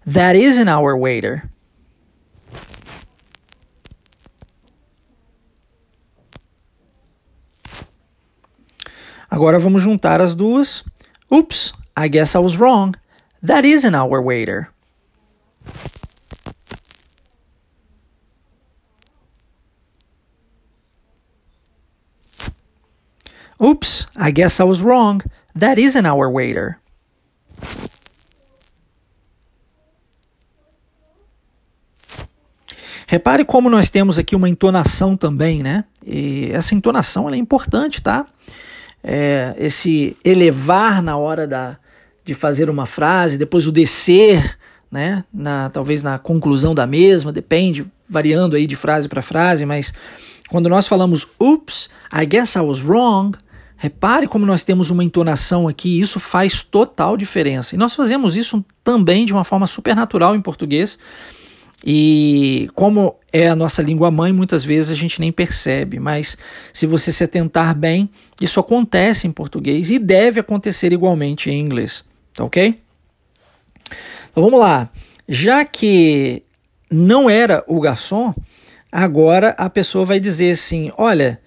That 0.05 0.35
isn't 0.35 0.67
our 0.67 0.97
waiter. 0.97 1.49
Agora 9.29 9.59
vamos 9.59 9.83
juntar 9.83 10.19
as 10.19 10.35
duas. 10.35 10.83
Oops, 11.33 11.71
I 11.95 12.09
guess 12.09 12.35
I 12.35 12.39
was 12.39 12.57
wrong. 12.57 12.95
That 13.41 13.63
isn't 13.63 13.95
our 13.95 14.21
waiter. 14.21 14.69
Oops, 23.63 24.07
I 24.15 24.31
guess 24.31 24.59
I 24.59 24.65
was 24.65 24.81
wrong. 24.81 25.21
That 25.55 25.79
isn't 25.79 26.05
our 26.05 26.29
waiter. 26.29 26.80
Repare 33.11 33.43
como 33.43 33.69
nós 33.69 33.89
temos 33.89 34.17
aqui 34.17 34.37
uma 34.37 34.47
entonação 34.47 35.17
também, 35.17 35.61
né? 35.61 35.83
E 36.07 36.49
essa 36.53 36.73
entonação 36.73 37.29
é 37.29 37.35
importante, 37.35 38.01
tá? 38.01 38.25
É, 39.03 39.53
esse 39.59 40.15
elevar 40.23 41.03
na 41.03 41.17
hora 41.17 41.45
da, 41.45 41.77
de 42.23 42.33
fazer 42.33 42.69
uma 42.69 42.85
frase, 42.85 43.37
depois 43.37 43.67
o 43.67 43.71
descer, 43.71 44.57
né? 44.89 45.25
Na, 45.33 45.69
talvez 45.69 46.01
na 46.01 46.17
conclusão 46.17 46.73
da 46.73 46.87
mesma, 46.87 47.33
depende, 47.33 47.85
variando 48.07 48.55
aí 48.55 48.65
de 48.65 48.77
frase 48.77 49.09
para 49.09 49.21
frase, 49.21 49.65
mas 49.65 49.93
quando 50.47 50.69
nós 50.69 50.87
falamos 50.87 51.27
oops, 51.37 51.89
I 52.13 52.25
guess 52.25 52.55
I 52.55 52.61
was 52.61 52.79
wrong, 52.79 53.37
repare 53.75 54.25
como 54.25 54.45
nós 54.45 54.63
temos 54.63 54.89
uma 54.89 55.03
entonação 55.03 55.67
aqui, 55.67 55.99
isso 55.99 56.17
faz 56.17 56.63
total 56.63 57.17
diferença. 57.17 57.75
E 57.75 57.77
nós 57.77 57.93
fazemos 57.93 58.37
isso 58.37 58.63
também 58.85 59.25
de 59.25 59.33
uma 59.33 59.43
forma 59.43 59.67
super 59.67 59.93
natural 59.93 60.33
em 60.33 60.41
português. 60.41 60.97
E 61.83 62.69
como 62.75 63.15
é 63.33 63.47
a 63.47 63.55
nossa 63.55 63.81
língua 63.81 64.11
mãe, 64.11 64.31
muitas 64.31 64.63
vezes 64.63 64.91
a 64.91 64.95
gente 64.95 65.19
nem 65.19 65.31
percebe, 65.31 65.99
mas 65.99 66.37
se 66.71 66.85
você 66.85 67.11
se 67.11 67.23
atentar 67.23 67.75
bem, 67.75 68.09
isso 68.39 68.59
acontece 68.59 69.27
em 69.27 69.31
português 69.31 69.89
e 69.89 69.97
deve 69.97 70.39
acontecer 70.39 70.93
igualmente 70.93 71.49
em 71.49 71.59
inglês, 71.59 72.03
tá 72.33 72.43
ok? 72.43 72.75
Então 74.31 74.43
vamos 74.43 74.59
lá. 74.59 74.89
Já 75.27 75.65
que 75.65 76.43
não 76.89 77.29
era 77.29 77.63
o 77.67 77.79
garçom, 77.79 78.33
agora 78.91 79.55
a 79.57 79.69
pessoa 79.69 80.05
vai 80.05 80.19
dizer 80.19 80.51
assim: 80.51 80.91
olha, 80.97 81.39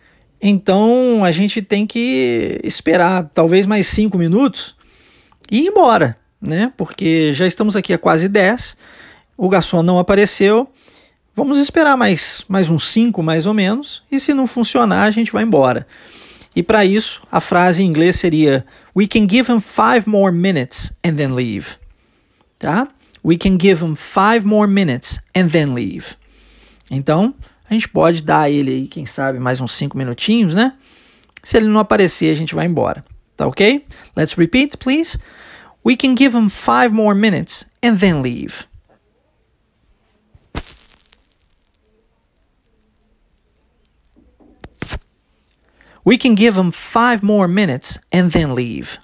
então 0.43 1.25
a 1.25 1.31
gente 1.31 1.63
tem 1.63 1.87
que 1.87 2.61
esperar 2.65 3.31
talvez 3.33 3.67
mais 3.67 3.87
cinco 3.87 4.19
minutos 4.19 4.75
e 5.51 5.61
ir 5.61 5.69
embora, 5.69 6.17
né? 6.41 6.73
Porque 6.77 7.33
já 7.33 7.47
estamos 7.47 7.77
aqui 7.77 7.93
a 7.93 7.99
quase 7.99 8.29
10 8.29 8.77
o 9.37 9.49
garçom 9.49 9.83
não 9.83 9.99
apareceu. 9.99 10.69
Vamos 11.35 11.59
esperar 11.59 11.97
mais, 11.97 12.45
mais 12.49 12.71
uns 12.71 12.89
5 12.89 13.23
mais 13.23 13.45
ou 13.47 13.55
menos, 13.55 14.05
e 14.11 14.21
se 14.21 14.33
não 14.33 14.47
funcionar, 14.47 15.05
a 15.05 15.11
gente 15.11 15.33
vai 15.33 15.43
embora. 15.43 15.87
E 16.55 16.63
para 16.63 16.85
isso, 16.85 17.23
a 17.31 17.41
frase 17.41 17.83
em 17.83 17.87
inglês 17.87 18.17
seria: 18.17 18.65
We 18.95 19.09
can 19.09 19.27
give 19.29 19.51
him 19.51 19.61
five 19.61 20.09
more 20.09 20.33
minutes 20.33 20.93
and 21.05 21.17
then 21.17 21.35
leave. 21.35 21.77
Tá? 22.59 22.89
We 23.25 23.37
can 23.37 23.59
give 23.61 23.85
him 23.85 23.97
five 23.97 24.47
more 24.47 24.71
minutes 24.71 25.19
and 25.37 25.49
then 25.49 25.75
leave. 25.75 26.15
Então, 26.91 27.35
a 27.69 27.75
gente 27.75 27.89
pode 27.89 28.23
dar 28.23 28.43
a 28.43 28.51
ele 28.51 28.71
aí, 28.71 28.87
quem 28.87 29.07
sabe, 29.07 29.39
mais 29.41 29.61
uns 29.61 29.73
5 29.73 29.97
minutinhos, 29.99 30.55
né? 30.55 30.75
Se 31.43 31.57
ele 31.57 31.67
não 31.67 31.81
aparecer, 31.81 32.31
a 32.31 32.37
gente 32.37 32.55
vai 32.55 32.67
embora. 32.67 33.05
Tá 33.37 33.47
ok? 33.47 33.85
Let's 34.17 34.35
repeat, 34.35 34.77
please. 34.77 35.19
We 35.85 35.97
can 35.97 36.15
give 36.17 36.37
him 36.37 36.49
five 36.49 36.93
more 36.93 37.19
minutes 37.19 37.67
and 37.83 37.97
then 37.97 38.23
leave. 38.23 38.65
We 46.05 46.19
can 46.19 46.35
give 46.35 46.55
them 46.55 46.71
five 46.71 47.23
more 47.23 47.49
minutes 47.49 47.99
and 48.13 48.31
then 48.31 48.55
leave. 48.55 48.99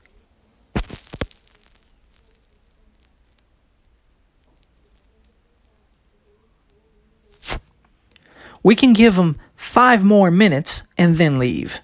We 8.62 8.76
can 8.76 8.92
give 8.92 9.16
them 9.16 9.37
five 9.57 10.04
more 10.04 10.30
minutes 10.30 10.83
and 10.99 11.16
then 11.16 11.38
leave. 11.38 11.80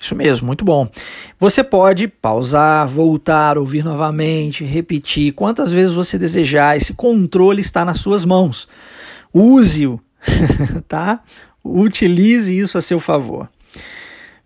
Isso 0.00 0.16
mesmo, 0.16 0.46
muito 0.48 0.64
bom. 0.64 0.90
Você 1.38 1.62
pode 1.62 2.08
pausar, 2.08 2.88
voltar, 2.88 3.56
ouvir 3.56 3.84
novamente, 3.84 4.64
repetir 4.64 5.32
quantas 5.32 5.70
vezes 5.70 5.94
você 5.94 6.18
desejar. 6.18 6.76
Esse 6.76 6.92
controle 6.92 7.60
está 7.60 7.84
nas 7.84 8.00
suas 8.00 8.24
mãos. 8.24 8.66
Use-o, 9.32 10.00
tá? 10.88 11.22
Utilize 11.64 12.56
isso 12.56 12.76
a 12.76 12.82
seu 12.82 13.00
favor. 13.00 13.48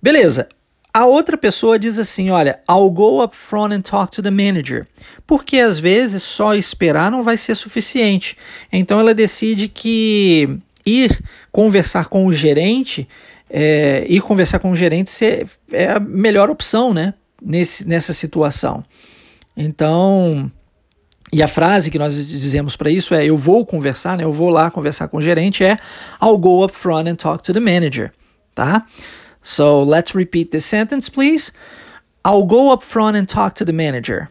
Beleza. 0.01 0.49
A 0.93 1.05
outra 1.05 1.37
pessoa 1.37 1.79
diz 1.79 1.99
assim: 1.99 2.31
olha, 2.31 2.61
I'll 2.71 2.91
go 2.91 3.23
up 3.23 3.37
front 3.37 3.73
and 3.73 3.83
talk 3.83 4.11
to 4.13 4.23
the 4.23 4.31
manager. 4.31 4.87
Porque 5.27 5.59
às 5.59 5.79
vezes 5.79 6.23
só 6.23 6.55
esperar 6.55 7.11
não 7.11 7.23
vai 7.23 7.37
ser 7.37 7.55
suficiente. 7.55 8.37
Então 8.73 8.99
ela 8.99 9.13
decide 9.13 9.69
que 9.69 10.59
ir 10.87 11.23
conversar 11.53 12.07
com 12.07 12.25
o 12.25 12.33
gerente, 12.33 13.07
é, 13.51 14.07
ir 14.09 14.21
conversar 14.23 14.59
com 14.59 14.71
o 14.71 14.77
gerente 14.77 15.13
é 15.73 15.89
a 15.89 16.01
melhor 16.01 16.49
opção, 16.49 16.95
né? 16.95 17.13
Nesse, 17.43 17.87
nessa 17.87 18.13
situação. 18.13 18.83
Então, 19.57 20.51
e 21.33 21.43
a 21.43 21.49
frase 21.49 21.91
que 21.91 21.99
nós 21.99 22.15
dizemos 22.27 22.77
para 22.77 22.91
isso 22.91 23.15
é: 23.15 23.25
eu 23.25 23.37
vou 23.37 23.67
conversar, 23.67 24.17
né? 24.17 24.25
Eu 24.25 24.33
vou 24.33 24.49
lá 24.51 24.71
conversar 24.71 25.09
com 25.09 25.19
o 25.19 25.23
gerente 25.23 25.65
é 25.65 25.79
I'll 26.23 26.39
go 26.39 26.65
up 26.65 26.75
front 26.75 27.09
and 27.09 27.17
talk 27.17 27.43
to 27.43 27.53
the 27.53 27.61
manager, 27.61 28.13
tá? 28.55 28.87
So 29.43 29.85
let's 29.85 30.15
repeat 30.15 30.51
this 30.51 30.65
sentence, 30.65 31.11
please. 31.11 31.53
I'll 32.25 32.45
go 32.45 32.73
up 32.73 32.85
front 32.85 33.17
and 33.17 33.27
talk 33.27 33.55
to 33.57 33.65
the 33.65 33.73
manager. 33.73 34.29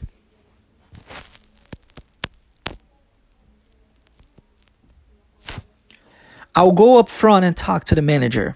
I'll 6.53 6.73
go 6.73 6.99
up 6.99 7.09
front 7.09 7.45
and 7.45 7.55
talk 7.55 7.83
to 7.85 7.95
the 7.95 8.01
manager. 8.01 8.53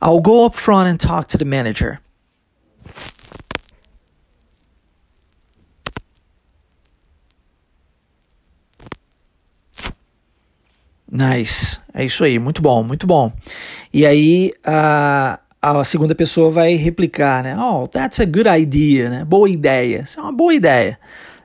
I'll 0.00 0.20
go 0.20 0.46
up 0.46 0.56
front 0.56 0.88
and 0.88 0.98
talk 0.98 1.28
to 1.28 1.38
the 1.38 1.44
manager. 1.44 2.00
Nice. 11.10 11.80
É 11.92 12.04
isso 12.04 12.22
aí, 12.22 12.38
muito 12.38 12.60
bom, 12.60 12.82
muito 12.82 13.06
bom. 13.06 13.32
E 13.92 14.04
aí 14.04 14.52
a, 14.64 15.40
a 15.60 15.82
segunda 15.82 16.14
pessoa 16.14 16.50
vai 16.50 16.74
replicar, 16.74 17.42
né? 17.42 17.56
Oh, 17.58 17.88
that's 17.88 18.20
a 18.20 18.24
good 18.24 18.48
idea, 18.48 19.08
né? 19.08 19.24
Boa 19.24 19.48
ideia. 19.48 20.02
Isso 20.02 20.20
é 20.20 20.22
uma 20.22 20.32
boa 20.32 20.54
ideia. 20.54 20.98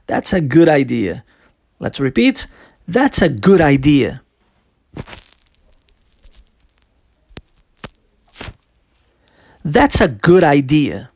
That's 0.06 0.34
a 0.34 0.40
good 0.40 0.70
idea. 0.70 1.24
Let's 1.80 2.00
repeat. 2.00 2.48
That's 2.92 3.22
a 3.24 3.30
good 3.30 3.62
idea. 3.62 4.22
That's 9.66 10.02
a 10.02 10.08
good 10.08 10.44
idea. 10.44 11.10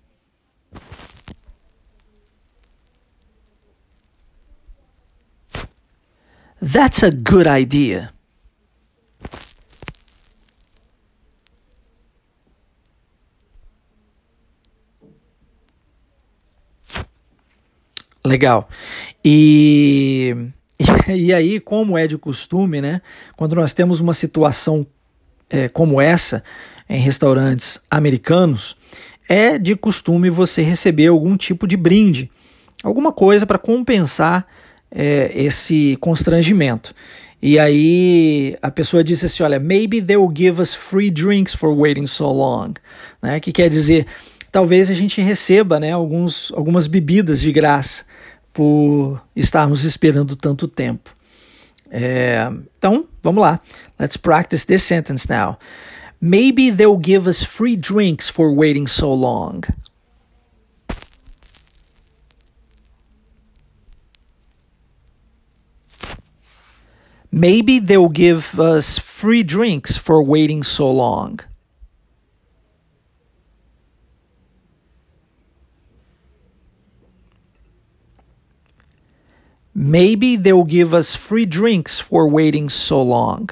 That's 6.62 7.04
a 7.04 7.12
good 7.12 7.46
idea. 7.46 8.14
Legal. 18.24 18.68
E, 19.24 20.36
e 21.08 21.34
aí, 21.34 21.60
como 21.60 21.98
é 21.98 22.08
de 22.08 22.18
costume, 22.18 22.82
né? 22.82 23.02
Quando 23.36 23.56
nós 23.56 23.74
temos 23.74 24.00
uma 24.00 24.14
situação 24.14 24.86
é, 25.50 25.68
como 25.68 26.02
essa, 26.02 26.44
em 26.90 27.00
restaurantes 27.00 27.82
americanos, 27.90 28.76
é 29.28 29.58
de 29.58 29.76
costume 29.76 30.30
você 30.30 30.62
receber 30.62 31.08
algum 31.08 31.36
tipo 31.36 31.68
de 31.68 31.76
brinde, 31.76 32.32
alguma 32.84 33.12
coisa 33.12 33.46
para 33.46 33.58
compensar 33.58 34.48
é, 34.90 35.32
esse 35.34 35.98
constrangimento. 36.00 36.94
E 37.42 37.60
aí 37.60 38.58
a 38.62 38.72
pessoa 38.72 39.04
disse 39.04 39.26
assim: 39.26 39.44
olha, 39.44 39.60
maybe 39.60 40.02
they 40.02 40.18
will 40.18 40.32
give 40.34 40.62
us 40.62 40.74
free 40.74 41.12
drinks 41.12 41.54
for 41.54 41.70
waiting 41.70 42.08
so 42.08 42.32
long. 42.32 42.74
Né? 43.22 43.40
Que 43.40 43.52
quer 43.52 43.70
dizer, 43.70 44.08
talvez 44.52 44.90
a 44.90 44.94
gente 44.94 45.22
receba 45.22 45.80
né, 45.80 45.92
alguns, 45.92 46.52
algumas 46.56 46.88
bebidas 46.88 47.40
de 47.40 47.52
graça 47.52 48.06
por 48.52 49.22
estarmos 49.36 49.84
esperando 49.84 50.36
tanto 50.36 50.68
tempo. 50.68 51.12
É, 51.90 52.50
então, 52.78 53.08
vamos 53.24 53.42
lá. 53.42 53.60
Let's 54.00 54.18
practice 54.18 54.66
this 54.66 54.84
sentence 54.84 55.28
now. 55.30 55.58
Maybe 56.20 56.72
they'll 56.72 56.98
give 56.98 57.28
us 57.28 57.44
free 57.44 57.76
drinks 57.76 58.30
for 58.30 58.52
waiting 58.54 58.88
so 58.88 59.14
long. 59.14 59.64
Maybe 67.32 67.80
they'll 67.80 68.10
give 68.10 68.60
us 68.60 68.98
free 68.98 69.44
drinks 69.44 69.96
for 69.98 70.24
waiting 70.24 70.64
so 70.64 70.90
long. 70.90 71.40
Maybe 79.80 80.36
they'll 80.36 80.64
give 80.64 80.96
us 80.96 81.16
free 81.16 81.46
drinks 81.46 82.00
for 82.00 82.28
waiting 82.28 82.68
so 82.68 83.00
long. 83.00 83.48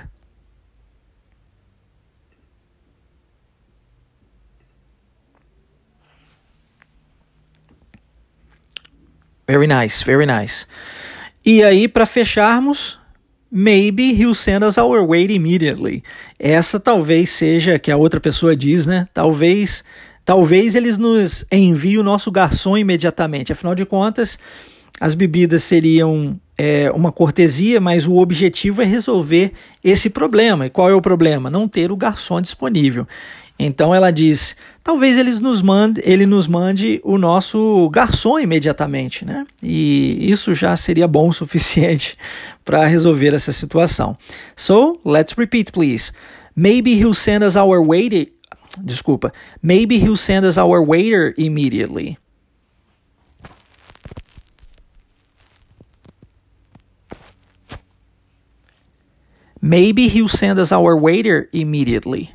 Very 9.48 9.68
nice, 9.68 10.02
very 10.02 10.26
nice. 10.26 10.66
E 11.46 11.62
aí, 11.64 11.88
para 11.88 12.08
fecharmos, 12.08 12.98
maybe 13.52 14.14
he'll 14.14 14.34
send 14.34 14.64
us 14.64 14.80
our 14.80 15.06
weight 15.06 15.30
immediately. 15.30 16.04
Essa 16.40 16.80
talvez 16.80 17.30
seja 17.30 17.78
que 17.78 17.92
a 17.92 17.98
outra 17.98 18.20
pessoa 18.20 18.56
diz, 18.56 18.88
né? 18.88 19.08
Talvez, 19.14 19.84
talvez 20.26 20.74
eles 20.74 20.98
nos 20.98 21.46
enviem 21.52 22.00
o 22.00 22.04
nosso 22.04 22.32
garçom 22.32 22.76
imediatamente. 22.76 23.52
Afinal 23.52 23.76
de 23.76 23.86
contas, 23.86 24.40
as 25.00 25.14
bebidas 25.14 25.64
seriam 25.64 26.40
é, 26.58 26.90
uma 26.92 27.12
cortesia, 27.12 27.82
mas 27.82 28.08
o 28.08 28.16
objetivo 28.16 28.82
é 28.82 28.86
resolver 28.86 29.52
esse 29.84 30.10
problema. 30.10 30.66
E 30.66 30.70
qual 30.70 30.90
é 30.90 30.94
o 30.94 31.02
problema? 31.02 31.50
Não 31.50 31.68
ter 31.68 31.92
o 31.92 31.98
garçom 31.98 32.40
disponível. 32.40 33.06
Então 33.58 33.96
ela 33.96 34.12
diz: 34.12 34.56
talvez 34.84 35.18
eles 35.18 35.40
nos 35.40 35.62
mande, 35.62 36.02
ele 36.04 36.26
nos 36.26 36.48
mande 36.48 37.00
o 37.04 37.18
nosso 37.18 37.90
garçom 37.90 38.38
imediatamente, 38.38 39.26
né? 39.26 39.46
E 39.64 40.30
isso 40.30 40.54
já 40.54 40.76
seria 40.76 41.08
bom 41.08 41.30
o 41.30 41.34
suficiente 41.34 42.18
para 42.64 42.86
resolver 42.86 43.34
essa 43.34 43.52
situação. 43.52 44.18
So, 44.56 45.00
let's 45.06 45.34
repeat, 45.38 45.72
please. 45.72 46.12
Maybe 46.56 46.94
he'll 46.94 47.14
send 47.14 47.46
us 47.46 47.56
our 47.56 47.86
waiter. 47.86 48.28
Desculpa. 48.82 49.32
Maybe 49.62 49.98
he'll 49.98 50.18
send 50.18 50.46
us 50.46 50.58
our 50.58 50.86
waiter 50.86 51.34
immediately. 51.38 52.18
Maybe 59.66 60.10
he'll 60.10 60.28
send 60.28 60.60
us 60.60 60.72
our 60.72 60.96
waiter 60.96 61.50
immediately. 61.52 62.32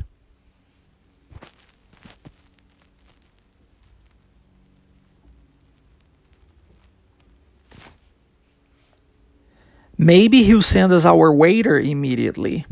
Maybe 9.96 10.42
he'll 10.42 10.60
send 10.60 10.92
us 10.92 11.04
our 11.04 11.32
waiter 11.32 11.78
immediately. 11.78 12.66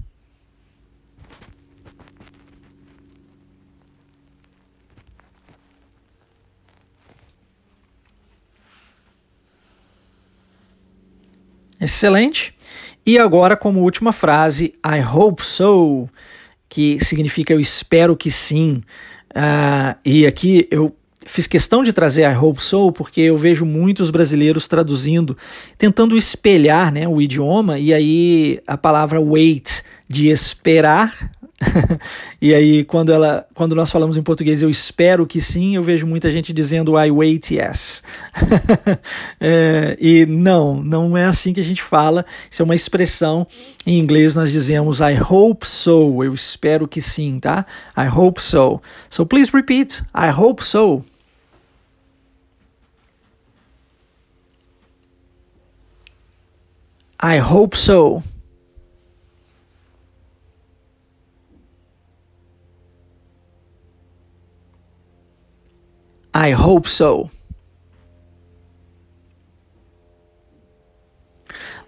Excelente. 11.80 12.50
E 13.08 13.18
agora, 13.18 13.56
como 13.56 13.80
última 13.80 14.12
frase, 14.12 14.74
I 14.84 15.00
hope 15.02 15.42
so, 15.42 16.06
que 16.68 17.02
significa 17.02 17.54
eu 17.54 17.58
espero 17.58 18.14
que 18.14 18.30
sim. 18.30 18.82
Uh, 19.30 19.96
e 20.04 20.26
aqui 20.26 20.68
eu 20.70 20.94
fiz 21.24 21.46
questão 21.46 21.82
de 21.82 21.90
trazer 21.90 22.30
I 22.30 22.36
hope 22.36 22.62
so 22.62 22.92
porque 22.92 23.22
eu 23.22 23.38
vejo 23.38 23.64
muitos 23.64 24.10
brasileiros 24.10 24.68
traduzindo, 24.68 25.34
tentando 25.78 26.18
espelhar 26.18 26.92
né, 26.92 27.08
o 27.08 27.18
idioma, 27.18 27.78
e 27.78 27.94
aí 27.94 28.60
a 28.66 28.76
palavra 28.76 29.18
wait, 29.18 29.82
de 30.06 30.28
esperar, 30.28 31.30
e 32.40 32.54
aí, 32.54 32.84
quando, 32.84 33.12
ela, 33.12 33.46
quando 33.54 33.74
nós 33.74 33.90
falamos 33.90 34.16
em 34.16 34.22
português, 34.22 34.62
eu 34.62 34.70
espero 34.70 35.26
que 35.26 35.40
sim, 35.40 35.74
eu 35.74 35.82
vejo 35.82 36.06
muita 36.06 36.30
gente 36.30 36.52
dizendo 36.52 36.98
I 36.98 37.10
wait 37.10 37.50
yes. 37.50 38.02
é, 39.40 39.96
e 40.00 40.24
não, 40.26 40.82
não 40.82 41.16
é 41.16 41.24
assim 41.24 41.52
que 41.52 41.60
a 41.60 41.64
gente 41.64 41.82
fala. 41.82 42.24
Isso 42.50 42.62
é 42.62 42.64
uma 42.64 42.74
expressão. 42.74 43.46
Em 43.86 43.98
inglês 43.98 44.34
nós 44.34 44.52
dizemos 44.52 45.00
I 45.00 45.18
hope 45.20 45.66
so. 45.68 46.22
Eu 46.22 46.32
espero 46.32 46.86
que 46.86 47.00
sim, 47.00 47.40
tá? 47.40 47.66
I 47.96 48.08
hope 48.08 48.40
so. 48.40 48.80
So 49.08 49.26
please 49.26 49.50
repeat. 49.52 50.02
I 50.14 50.30
hope 50.30 50.64
so. 50.64 51.04
I 57.20 57.40
hope 57.40 57.76
so. 57.76 58.22
I 66.40 66.54
hope 66.54 66.88
so. 66.88 67.28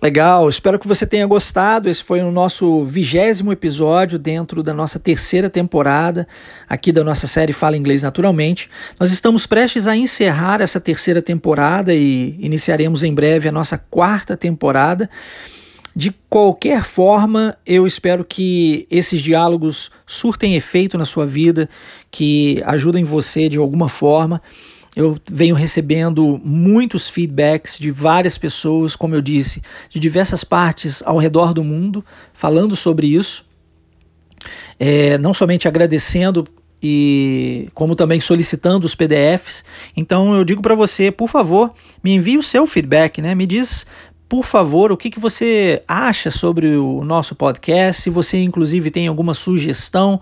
Legal, 0.03 0.49
espero 0.49 0.77
que 0.77 0.89
você 0.89 1.07
tenha 1.07 1.25
gostado. 1.25 1.89
Esse 1.89 2.03
foi 2.03 2.21
o 2.21 2.33
nosso 2.33 2.85
vigésimo 2.85 3.53
episódio 3.53 4.19
dentro 4.19 4.61
da 4.61 4.75
nossa 4.75 4.99
terceira 4.99 5.49
temporada 5.49 6.27
aqui 6.69 6.91
da 6.91 7.05
nossa 7.05 7.29
série 7.29 7.53
Fala 7.53 7.77
Inglês 7.77 8.03
Naturalmente. 8.03 8.69
Nós 8.99 9.13
estamos 9.13 9.47
prestes 9.47 9.87
a 9.87 9.97
encerrar 9.97 10.61
essa 10.61 10.81
terceira 10.81 11.23
temporada 11.23 11.95
e 11.95 12.37
iniciaremos 12.41 13.05
em 13.05 13.15
breve 13.15 13.49
a 13.49 13.53
nossa 13.53 13.79
quarta 13.79 14.37
temporada. 14.37 15.09
De 16.01 16.15
qualquer 16.31 16.83
forma, 16.83 17.55
eu 17.67 17.87
espero 17.87 18.25
que 18.25 18.87
esses 18.91 19.21
diálogos 19.21 19.91
surtem 20.07 20.57
efeito 20.57 20.97
na 20.97 21.05
sua 21.05 21.27
vida, 21.27 21.69
que 22.11 22.63
ajudem 22.65 23.05
você 23.05 23.51
de 23.51 23.59
alguma 23.59 23.87
forma. 23.87 24.41
Eu 24.97 25.19
venho 25.31 25.55
recebendo 25.55 26.41
muitos 26.43 27.11
feedbacks 27.11 27.79
de 27.79 27.91
várias 27.91 28.39
pessoas, 28.39 28.97
como 28.97 29.15
eu 29.15 29.21
disse, 29.21 29.61
de 29.91 30.01
diversas 30.01 30.43
partes 30.43 31.03
ao 31.05 31.19
redor 31.19 31.53
do 31.53 31.63
mundo, 31.63 32.03
falando 32.33 32.75
sobre 32.75 33.07
isso. 33.09 33.45
É, 34.79 35.19
não 35.19 35.35
somente 35.35 35.69
agradecendo 35.69 36.47
e 36.83 37.69
como 37.75 37.95
também 37.95 38.21
solicitando 38.21 38.87
os 38.87 38.95
PDFs. 38.95 39.65
Então 39.95 40.35
eu 40.35 40.45
digo 40.45 40.63
para 40.63 40.75
você, 40.75 41.11
por 41.11 41.29
favor, 41.29 41.75
me 42.03 42.15
envie 42.15 42.39
o 42.39 42.43
seu 42.43 42.67
feedback, 42.67 43.21
né? 43.21 43.35
Me 43.35 43.47
diz 43.47 43.87
por 44.31 44.45
favor, 44.45 44.93
o 44.93 44.97
que, 44.97 45.11
que 45.11 45.19
você 45.19 45.83
acha 45.89 46.31
sobre 46.31 46.77
o 46.77 47.03
nosso 47.03 47.35
podcast, 47.35 48.01
se 48.01 48.09
você 48.09 48.41
inclusive 48.41 48.89
tem 48.89 49.09
alguma 49.09 49.35
sugestão 49.35 50.21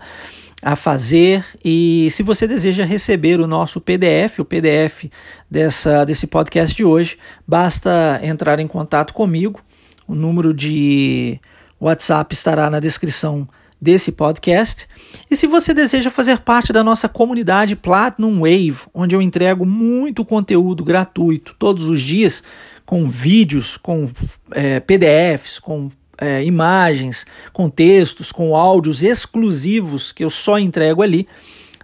a 0.63 0.75
fazer 0.75 1.45
e 1.63 2.07
se 2.09 2.23
você 2.23 2.47
deseja 2.47 2.83
receber 2.83 3.39
o 3.39 3.45
nosso 3.45 3.79
PDF, 3.79 4.39
o 4.39 4.45
PDF 4.45 5.05
dessa, 5.49 6.03
desse 6.05 6.25
podcast 6.25 6.75
de 6.75 6.83
hoje, 6.83 7.19
basta 7.47 8.19
entrar 8.23 8.59
em 8.59 8.65
contato 8.65 9.13
comigo. 9.13 9.61
O 10.07 10.15
número 10.15 10.55
de 10.55 11.39
WhatsApp 11.79 12.33
estará 12.33 12.67
na 12.67 12.79
descrição 12.79 13.47
desse 13.79 14.11
podcast. 14.11 14.87
E 15.29 15.35
se 15.35 15.47
você 15.47 15.73
deseja 15.73 16.09
fazer 16.09 16.39
parte 16.39 16.73
da 16.73 16.83
nossa 16.83 17.07
comunidade 17.07 17.75
Platinum 17.75 18.39
Wave, 18.39 18.79
onde 18.93 19.15
eu 19.15 19.21
entrego 19.21 19.65
muito 19.65 20.25
conteúdo 20.25 20.83
gratuito 20.83 21.55
todos 21.57 21.87
os 21.87 22.01
dias, 22.01 22.43
com 22.89 23.07
vídeos, 23.07 23.77
com 23.77 24.09
é, 24.49 24.79
PDFs, 24.79 25.59
com 25.59 25.89
é, 26.17 26.43
imagens, 26.43 27.23
com 27.53 27.69
textos, 27.69 28.31
com 28.31 28.55
áudios 28.55 29.03
exclusivos 29.03 30.11
que 30.11 30.25
eu 30.25 30.29
só 30.31 30.57
entrego 30.57 31.03
ali. 31.03 31.27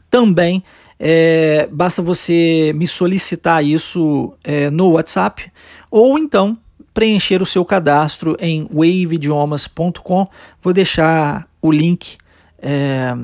Também 0.10 0.64
é, 1.00 1.70
basta 1.72 2.02
você 2.02 2.74
me 2.76 2.88
solicitar 2.88 3.64
isso 3.64 4.34
é, 4.44 4.72
no 4.72 4.94
WhatsApp 4.94 5.52
ou 5.92 6.18
então 6.18 6.58
preencher 6.92 7.40
o 7.40 7.46
seu 7.46 7.64
cadastro 7.64 8.36
em 8.40 8.68
waveidiomas.com. 8.74 10.28
Vou 10.60 10.74
deixar 10.74 11.48
o 11.62 11.72
link 11.72 12.18
é, 12.58 13.16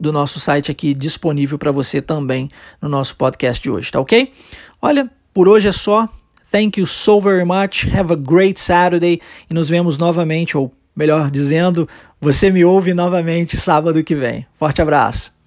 do 0.00 0.10
nosso 0.10 0.40
site 0.40 0.68
aqui 0.68 0.94
disponível 0.94 1.56
para 1.60 1.70
você 1.70 2.02
também 2.02 2.48
no 2.82 2.88
nosso 2.88 3.14
podcast 3.14 3.62
de 3.62 3.70
hoje, 3.70 3.92
tá 3.92 4.00
ok? 4.00 4.32
Olha, 4.82 5.08
por 5.32 5.46
hoje 5.46 5.68
é 5.68 5.72
só. 5.72 6.08
Thank 6.50 6.78
you 6.78 6.86
so 6.86 7.20
very 7.20 7.44
much. 7.44 7.86
Have 7.94 8.12
a 8.12 8.16
great 8.16 8.58
Saturday 8.58 9.20
e 9.48 9.54
nos 9.54 9.68
vemos 9.68 9.96
novamente, 9.98 10.56
ou 10.56 10.74
melhor 10.96 11.30
dizendo, 11.30 11.88
você 12.20 12.50
me 12.50 12.64
ouve 12.64 12.92
novamente 12.92 13.56
sábado 13.56 14.02
que 14.02 14.16
vem. 14.16 14.46
Forte 14.54 14.82
abraço. 14.82 15.39